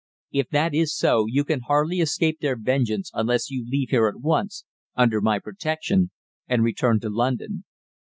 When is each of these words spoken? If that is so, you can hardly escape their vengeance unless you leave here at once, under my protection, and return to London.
If 0.31 0.49
that 0.49 0.73
is 0.73 0.97
so, 0.97 1.27
you 1.27 1.43
can 1.45 1.59
hardly 1.67 1.99
escape 1.99 2.39
their 2.39 2.55
vengeance 2.57 3.11
unless 3.13 3.51
you 3.51 3.63
leave 3.69 3.91
here 3.91 4.07
at 4.07 4.19
once, 4.19 4.65
under 4.95 5.21
my 5.21 5.37
protection, 5.37 6.09
and 6.47 6.63
return 6.63 6.99
to 7.01 7.09
London. 7.11 7.65